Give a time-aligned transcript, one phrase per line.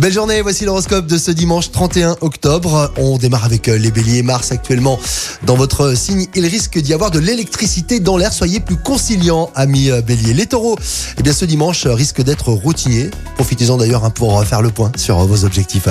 [0.00, 2.92] Belle journée, voici l'horoscope de ce dimanche 31 octobre.
[2.96, 4.24] On démarre avec euh, les béliers.
[4.24, 4.98] Mars actuellement
[5.46, 6.26] dans votre signe.
[6.34, 8.32] Il risque d'y avoir de l'électricité dans l'air.
[8.32, 10.34] Soyez plus conciliants, amis euh, béliers.
[10.34, 10.76] Les taureaux,
[11.16, 13.10] eh bien ce dimanche euh, risque d'être routinier.
[13.36, 15.86] Profitez-en d'ailleurs hein, pour faire le point sur vos objectifs.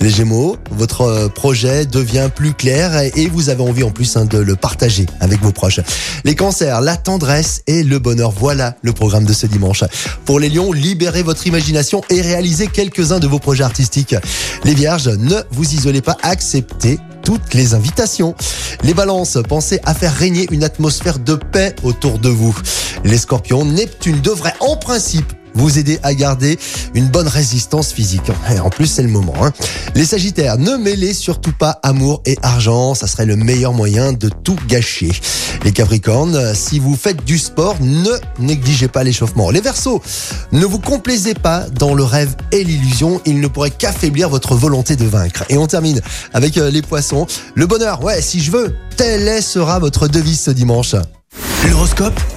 [0.00, 4.26] Les gémeaux, votre projet devient plus clair et- et vous avez envie en plus hein,
[4.26, 5.80] de le partager avec vos proches.
[6.24, 8.32] Les cancers, la tendresse et le bonheur.
[8.32, 9.82] Voilà le programme de ce dimanche.
[10.26, 14.16] Pour les lions, libérez votre imagination et réalisez quelques-uns de vos projets artistiques.
[14.64, 18.34] Les vierges, ne vous isolez pas, acceptez toutes les invitations.
[18.82, 22.56] Les balances, pensez à faire régner une atmosphère de paix autour de vous.
[23.04, 26.58] Les scorpions, Neptune devrait en principe vous aider à garder
[26.94, 28.30] une bonne résistance physique.
[28.54, 29.34] Et en plus, c'est le moment.
[29.42, 29.52] hein.
[29.94, 34.28] Les sagittaires, ne mêlez surtout pas amour et argent, ça serait le meilleur moyen de
[34.28, 35.10] tout gâcher.
[35.64, 39.50] Les capricornes, si vous faites du sport, ne négligez pas l'échauffement.
[39.50, 40.00] Les versos,
[40.52, 44.96] ne vous complaisez pas dans le rêve et l'illusion, il ne pourrait qu'affaiblir votre volonté
[44.96, 45.44] de vaincre.
[45.48, 46.00] Et on termine
[46.32, 47.26] avec euh, les poissons.
[47.54, 50.94] Le bonheur, ouais, si je veux, telle est sera votre devise ce dimanche.
[51.68, 52.18] L'horoscope